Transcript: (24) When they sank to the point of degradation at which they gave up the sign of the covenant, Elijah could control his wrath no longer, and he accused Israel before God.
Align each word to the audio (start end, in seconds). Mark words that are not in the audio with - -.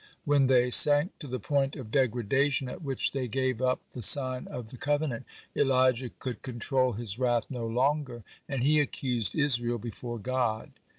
(24) 0.23 0.23
When 0.25 0.47
they 0.47 0.69
sank 0.71 1.11
to 1.19 1.27
the 1.27 1.37
point 1.39 1.75
of 1.75 1.91
degradation 1.91 2.67
at 2.67 2.81
which 2.81 3.11
they 3.11 3.27
gave 3.27 3.61
up 3.61 3.81
the 3.91 4.01
sign 4.01 4.47
of 4.47 4.71
the 4.71 4.77
covenant, 4.77 5.27
Elijah 5.55 6.09
could 6.09 6.41
control 6.41 6.93
his 6.93 7.19
wrath 7.19 7.45
no 7.51 7.67
longer, 7.67 8.23
and 8.49 8.63
he 8.63 8.79
accused 8.79 9.35
Israel 9.35 9.77
before 9.77 10.17
God. 10.17 10.71